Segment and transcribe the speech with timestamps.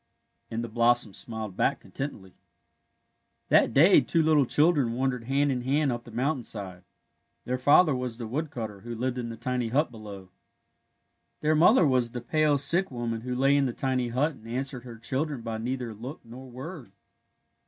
[0.49, 2.33] "and the blossoms smiled back contentedly.
[3.49, 6.85] That day two little children wandered hand in hand up the mountainside.
[7.45, 10.29] Their father was the wood cutter who lived in the tiny hut below.
[11.41, 14.85] Their mother was the pale, sick woman who lay in the tiny hut and answered
[14.85, 16.91] her children by neither look nor word.